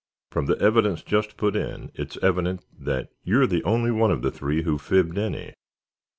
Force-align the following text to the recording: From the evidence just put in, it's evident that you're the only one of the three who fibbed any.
From 0.31 0.47
the 0.47 0.57
evidence 0.57 1.03
just 1.03 1.37
put 1.37 1.55
in, 1.55 1.91
it's 1.93 2.17
evident 2.23 2.65
that 2.79 3.09
you're 3.23 3.45
the 3.45 3.63
only 3.63 3.91
one 3.91 4.09
of 4.09 4.23
the 4.23 4.31
three 4.31 4.63
who 4.63 4.79
fibbed 4.79 5.15
any. 5.19 5.53